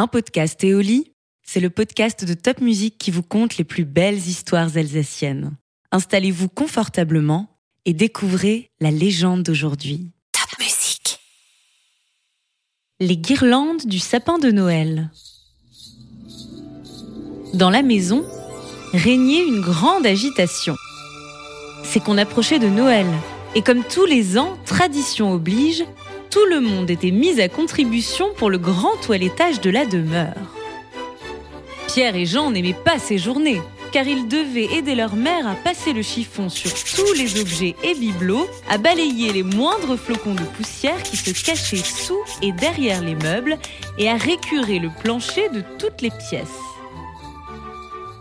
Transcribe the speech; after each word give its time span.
Un 0.00 0.06
podcast 0.06 0.64
Éoli, 0.64 1.12
c'est 1.42 1.60
le 1.60 1.68
podcast 1.68 2.24
de 2.24 2.32
Top 2.32 2.62
Music 2.62 2.96
qui 2.96 3.10
vous 3.10 3.22
conte 3.22 3.58
les 3.58 3.64
plus 3.64 3.84
belles 3.84 4.16
histoires 4.16 4.74
alsaciennes. 4.78 5.58
Installez-vous 5.92 6.48
confortablement 6.48 7.60
et 7.84 7.92
découvrez 7.92 8.70
la 8.80 8.90
légende 8.90 9.42
d'aujourd'hui. 9.42 10.10
Top 10.32 10.58
Music. 10.58 11.18
Les 12.98 13.18
guirlandes 13.18 13.84
du 13.84 13.98
sapin 13.98 14.38
de 14.38 14.50
Noël. 14.50 15.10
Dans 17.52 17.68
la 17.68 17.82
maison, 17.82 18.24
régnait 18.94 19.46
une 19.46 19.60
grande 19.60 20.06
agitation. 20.06 20.76
C'est 21.84 22.02
qu'on 22.02 22.16
approchait 22.16 22.58
de 22.58 22.68
Noël, 22.68 23.06
et 23.54 23.60
comme 23.60 23.84
tous 23.84 24.06
les 24.06 24.38
ans, 24.38 24.56
tradition 24.64 25.30
oblige, 25.30 25.84
tout 26.30 26.46
le 26.46 26.60
monde 26.60 26.90
était 26.90 27.10
mis 27.10 27.40
à 27.40 27.48
contribution 27.48 28.26
pour 28.36 28.50
le 28.50 28.58
grand 28.58 28.96
toilettage 29.02 29.60
de 29.60 29.70
la 29.70 29.84
demeure. 29.84 30.54
Pierre 31.88 32.14
et 32.14 32.24
Jean 32.26 32.52
n'aimaient 32.52 32.72
pas 32.72 33.00
ces 33.00 33.18
journées, 33.18 33.60
car 33.90 34.06
ils 34.06 34.28
devaient 34.28 34.72
aider 34.76 34.94
leur 34.94 35.16
mère 35.16 35.48
à 35.48 35.56
passer 35.56 35.92
le 35.92 36.02
chiffon 36.02 36.48
sur 36.48 36.72
tous 36.72 37.12
les 37.14 37.40
objets 37.40 37.74
et 37.82 37.94
bibelots, 37.94 38.48
à 38.68 38.78
balayer 38.78 39.32
les 39.32 39.42
moindres 39.42 39.96
flocons 39.96 40.34
de 40.34 40.44
poussière 40.56 41.02
qui 41.02 41.16
se 41.16 41.30
cachaient 41.30 41.76
sous 41.76 42.22
et 42.42 42.52
derrière 42.52 43.02
les 43.02 43.16
meubles, 43.16 43.58
et 43.98 44.08
à 44.08 44.16
récurer 44.16 44.78
le 44.78 44.90
plancher 45.02 45.48
de 45.48 45.64
toutes 45.78 46.00
les 46.00 46.10
pièces. 46.10 46.69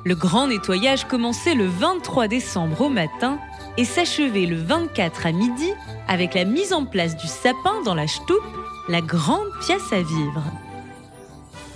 Le 0.09 0.15
grand 0.15 0.47
nettoyage 0.47 1.05
commençait 1.05 1.53
le 1.53 1.67
23 1.67 2.27
décembre 2.27 2.81
au 2.81 2.89
matin 2.89 3.37
et 3.77 3.85
s'achevait 3.85 4.47
le 4.47 4.55
24 4.55 5.27
à 5.27 5.31
midi 5.31 5.71
avec 6.07 6.33
la 6.33 6.45
mise 6.45 6.73
en 6.73 6.83
place 6.83 7.15
du 7.15 7.27
sapin 7.27 7.83
dans 7.85 7.93
la 7.93 8.07
Stoup, 8.07 8.41
la 8.87 9.01
grande 9.01 9.51
pièce 9.61 9.93
à 9.93 10.01
vivre. 10.01 10.43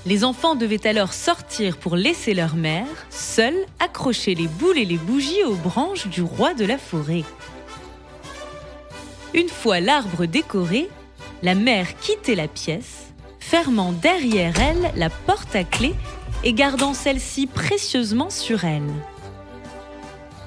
Les 0.08 0.24
enfants 0.24 0.56
devaient 0.56 0.88
alors 0.88 1.14
sortir 1.14 1.78
pour 1.78 1.96
laisser 1.96 2.34
leur 2.34 2.56
mère, 2.56 2.88
seule, 3.12 3.68
accrocher 3.80 4.34
les 4.34 4.48
boules 4.48 4.80
et 4.80 4.86
les 4.86 4.98
bougies 4.98 5.44
aux 5.44 5.54
branches 5.54 6.08
du 6.08 6.24
roi 6.24 6.56
de 6.56 6.66
la 6.66 6.80
forêt. 6.80 7.26
Une 9.36 9.50
fois 9.50 9.80
l'arbre 9.80 10.26
décoré, 10.26 10.90
la 11.44 11.54
mère 11.54 11.96
quittait 11.98 12.34
la 12.34 12.48
pièce, 12.48 13.14
fermant 13.40 13.92
derrière 13.92 14.60
elle 14.60 14.92
la 14.96 15.12
porte 15.12 15.56
à 15.56 15.64
clé 15.64 15.94
et 16.44 16.54
gardant 16.54 16.94
celle-ci 16.94 17.48
précieusement 17.48 18.30
sur 18.30 18.66
elle. 18.66 18.92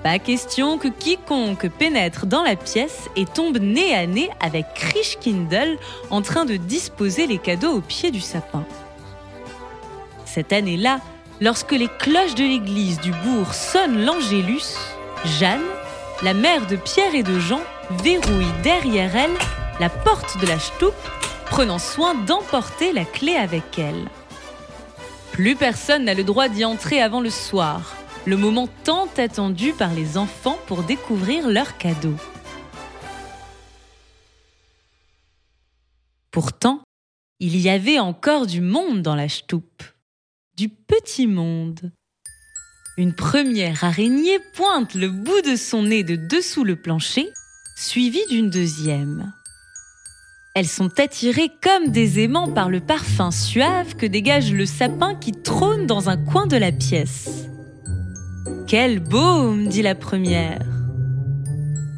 Pas 0.03 0.19
question 0.19 0.79
que 0.79 0.89
quiconque 0.89 1.69
pénètre 1.69 2.27
dans 2.27 2.43
la 2.43 2.55
pièce 2.55 3.09
et 3.17 3.25
tombe 3.25 3.59
nez 3.59 3.95
à 3.95 4.07
nez 4.07 4.31
avec 4.41 4.67
Krishkindel 4.75 5.79
en 6.11 6.23
train 6.23 6.45
de 6.45 6.57
disposer 6.57 7.27
les 7.27 7.39
cadeaux 7.39 7.73
au 7.73 7.81
pied 7.81 8.11
du 8.11 8.21
sapin. 8.21 8.65
Cette 10.25 10.53
année-là, 10.53 11.01
lorsque 11.41 11.73
les 11.73 11.89
cloches 11.99 12.35
de 12.35 12.45
l'église 12.45 13.01
du 13.01 13.11
bourg 13.11 13.53
sonnent 13.53 14.05
l'Angélus, 14.05 14.77
Jeanne, 15.25 15.65
la 16.23 16.35
mère 16.35 16.67
de 16.67 16.77
Pierre 16.77 17.15
et 17.15 17.23
de 17.23 17.41
Jean, 17.41 17.63
verrouille 18.03 18.53
derrière 18.63 19.17
elle 19.17 19.37
la 19.81 19.89
porte 19.89 20.41
de 20.41 20.47
la 20.47 20.59
Stoup, 20.59 20.95
prenant 21.47 21.79
soin 21.79 22.15
d'emporter 22.15 22.93
la 22.93 23.05
clé 23.05 23.35
avec 23.35 23.79
elle. 23.79 24.09
Plus 25.37 25.55
personne 25.55 26.05
n'a 26.05 26.15
le 26.15 26.25
droit 26.25 26.49
d'y 26.49 26.65
entrer 26.65 27.03
avant 27.03 27.21
le 27.21 27.29
soir, 27.29 27.95
le 28.25 28.39
moment 28.39 28.71
tant 28.85 29.07
attendu 29.19 29.75
par 29.75 29.93
les 29.93 30.17
enfants 30.17 30.59
pour 30.67 30.83
découvrir 30.83 31.47
leurs 31.47 31.77
cadeaux. 31.77 32.17
Pourtant, 36.31 36.81
il 37.39 37.55
y 37.59 37.69
avait 37.69 37.99
encore 37.99 38.47
du 38.47 38.63
monde 38.63 39.03
dans 39.03 39.15
la 39.15 39.29
Stoup. 39.29 39.83
Du 40.57 40.71
petit 40.71 41.27
monde. 41.27 41.93
Une 42.97 43.15
première 43.15 43.85
araignée 43.85 44.39
pointe 44.55 44.95
le 44.95 45.11
bout 45.11 45.43
de 45.43 45.55
son 45.55 45.83
nez 45.83 46.03
de 46.03 46.17
dessous 46.17 46.65
le 46.65 46.77
plancher, 46.77 47.29
suivie 47.77 48.27
d'une 48.31 48.49
deuxième. 48.49 49.35
Elles 50.57 50.67
sont 50.67 51.01
attirées 51.01 51.51
comme 51.61 51.93
des 51.93 52.19
aimants 52.21 52.49
par 52.49 52.71
le 52.71 52.81
parfum 52.81 53.31
suave 53.31 53.95
que 53.95 54.07
dégage 54.07 54.55
le 54.55 54.65
sapin 54.65 55.15
qui 55.15 55.33
trône 55.33 55.85
dans 55.85 56.09
un 56.09 56.17
coin 56.17 56.47
de 56.47 56.57
la 56.57 56.73
pièce. 56.73 57.47
Quel 58.67 59.01
baume 59.01 59.69
dit 59.69 59.83
la 59.83 59.95
première. 59.95 60.65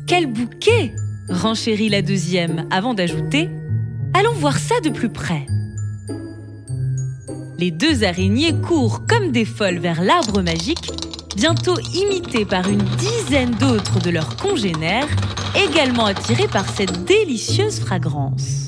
Quel 0.09 0.27
bouquet 0.27 0.93
renchérit 1.29 1.89
la 1.89 2.03
deuxième 2.03 2.67
avant 2.73 2.95
d'ajouter 2.95 3.49
Allons 4.13 4.35
voir 4.35 4.59
ça 4.59 4.81
de 4.81 4.91
plus 4.91 5.09
près. 5.09 5.47
Les 7.61 7.71
deux 7.71 8.03
araignées 8.03 8.55
courent 8.61 9.07
comme 9.07 9.31
des 9.31 9.45
folles 9.45 9.79
vers 9.79 10.03
l'arbre 10.03 10.43
magique, 10.43 10.91
bientôt 11.39 11.79
imitées 11.95 12.45
par 12.45 12.69
une 12.69 12.83
dizaine 12.97 13.53
d'autres 13.53 14.01
de 14.01 14.11
leurs 14.11 14.35
congénères 14.35 15.07
également 15.55 16.07
attirés 16.07 16.49
par 16.49 16.69
cette 16.69 17.05
délicieuse 17.05 17.79
fragrance. 17.79 18.67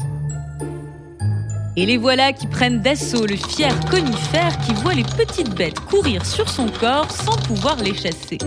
Et 1.76 1.84
les 1.84 1.96
voilà 1.96 2.32
qui 2.32 2.46
prennent 2.46 2.80
d'assaut 2.80 3.26
le 3.26 3.34
fier 3.34 3.74
conifère 3.90 4.56
qui 4.60 4.72
voit 4.74 4.94
les 4.94 5.02
petites 5.02 5.52
bêtes 5.56 5.80
courir 5.80 6.24
sur 6.24 6.48
son 6.48 6.68
corps 6.68 7.10
sans 7.10 7.36
pouvoir 7.38 7.74
les 7.82 7.94
chasser. 7.94 8.38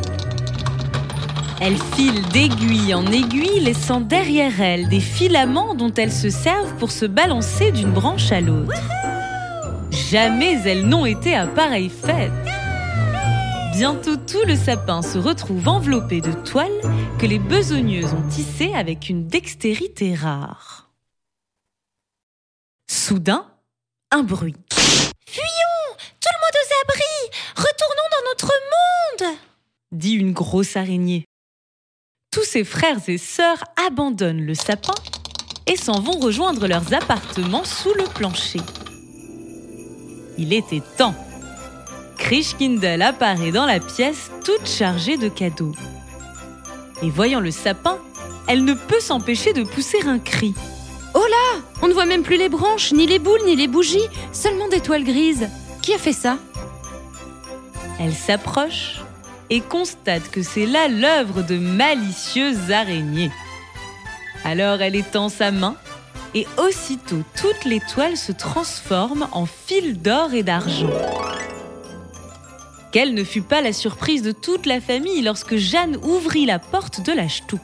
Elles 1.60 1.82
filent 1.94 2.26
d'aiguille 2.32 2.94
en 2.94 3.06
aiguille, 3.08 3.60
laissant 3.60 4.00
derrière 4.00 4.62
elles 4.62 4.88
des 4.88 5.02
filaments 5.02 5.76
dont 5.76 5.94
elles 5.98 6.14
se 6.14 6.30
servent 6.30 6.76
pour 6.76 6.92
se 6.92 7.06
balancer 7.06 7.74
d'une 7.74 7.92
branche 7.92 8.32
à 8.32 8.40
l'autre. 8.40 8.82
Jamais 10.10 10.62
elles 10.66 10.86
n'ont 10.86 11.06
été 11.06 11.36
à 11.36 11.46
pareille 11.46 11.92
fête. 11.92 12.32
Bientôt 13.74 14.18
tout 14.18 14.46
le 14.46 14.56
sapin 14.56 15.02
se 15.02 15.18
retrouve 15.18 15.68
enveloppé 15.68 16.22
de 16.22 16.32
toiles 16.32 16.70
que 17.20 17.26
les 17.26 17.40
besogneuses 17.40 18.14
ont 18.14 18.30
tissées 18.30 18.72
avec 18.76 19.10
une 19.10 19.28
dextérité 19.28 20.14
rare. 20.14 20.92
Soudain, 22.88 23.52
un 24.12 24.22
bruit. 24.22 24.56
Fuyons 25.26 25.98
Tout 25.98 26.30
le 26.30 26.40
monde 26.40 26.56
aux 26.62 26.74
abris 26.84 27.40
Retournons 27.56 28.10
dans 28.12 28.30
notre 28.30 28.54
monde 29.26 29.38
dit 29.92 30.14
une 30.14 30.34
grosse 30.34 30.78
araignée. 30.78 31.26
Tous 32.32 32.44
ses 32.44 32.64
frères 32.64 33.02
et 33.08 33.18
sœurs 33.18 33.64
abandonnent 33.88 34.46
le 34.46 34.54
sapin 34.54 34.94
et 35.66 35.78
s'en 35.78 36.00
vont 36.00 36.20
rejoindre 36.20 36.68
leurs 36.68 36.94
appartements 36.94 37.64
sous 37.64 37.94
le 37.96 38.04
plancher. 38.04 38.62
Il 40.38 40.54
était 40.54 40.84
temps. 40.98 41.16
Krishkindel 42.24 43.02
apparaît 43.02 43.52
dans 43.52 43.66
la 43.66 43.82
pièce 43.82 44.32
toute 44.46 44.66
chargée 44.66 45.18
de 45.18 45.28
cadeaux. 45.28 45.74
Et 47.02 47.10
voyant 47.10 47.42
le 47.42 47.52
sapin, 47.52 47.98
elle 48.48 48.64
ne 48.64 48.74
peut 48.74 49.02
s'empêcher 49.02 49.52
de 49.52 49.64
pousser 49.64 50.00
un 50.08 50.20
cri. 50.20 50.56
Oh 51.14 51.20
là 51.30 51.62
On 51.82 51.90
ne 51.90 51.94
voit 51.94 52.06
même 52.06 52.24
plus 52.24 52.38
les 52.38 52.48
branches, 52.48 52.94
ni 52.94 53.08
les 53.08 53.20
boules, 53.20 53.44
ni 53.46 53.58
les 53.58 53.68
bougies, 53.68 54.08
seulement 54.32 54.70
des 54.70 54.80
toiles 54.80 55.04
grises. 55.04 55.50
Qui 55.82 55.94
a 55.94 55.98
fait 55.98 56.14
ça? 56.14 56.38
Elle 58.00 58.14
s'approche 58.14 59.02
et 59.50 59.60
constate 59.60 60.32
que 60.32 60.44
c'est 60.44 60.66
là 60.66 60.88
l'œuvre 60.88 61.42
de 61.42 61.58
malicieuses 61.58 62.72
araignées. 62.72 63.32
Alors 64.46 64.82
elle 64.82 64.96
étend 64.96 65.28
sa 65.28 65.52
main 65.52 65.76
et 66.34 66.48
aussitôt 66.58 67.22
toutes 67.36 67.66
les 67.66 67.82
toiles 67.82 68.18
se 68.18 68.32
transforment 68.32 69.28
en 69.34 69.46
fils 69.46 70.00
d'or 70.00 70.34
et 70.34 70.44
d'argent. 70.44 70.90
Quelle 72.94 73.16
ne 73.16 73.24
fut 73.24 73.42
pas 73.42 73.62
la 73.62 73.74
surprise 73.74 74.22
de 74.22 74.32
toute 74.32 74.68
la 74.68 74.80
famille 74.80 75.24
lorsque 75.24 75.56
Jeanne 75.56 75.98
ouvrit 76.04 76.46
la 76.46 76.60
porte 76.60 77.02
de 77.02 77.12
la 77.12 77.28
Stoup. 77.28 77.60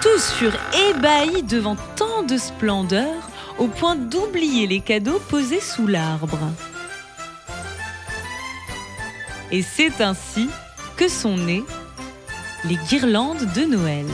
Tous 0.00 0.32
furent 0.32 0.58
ébahis 0.88 1.42
devant 1.42 1.76
tant 1.94 2.22
de 2.22 2.38
splendeur 2.38 3.28
au 3.58 3.68
point 3.68 3.94
d'oublier 3.94 4.66
les 4.66 4.80
cadeaux 4.80 5.20
posés 5.28 5.60
sous 5.60 5.86
l'arbre. 5.86 6.38
Et 9.50 9.60
c'est 9.60 10.00
ainsi 10.00 10.48
que 10.96 11.08
sont 11.08 11.36
nées 11.36 11.64
les 12.64 12.76
guirlandes 12.88 13.52
de 13.54 13.66
Noël. 13.66 14.06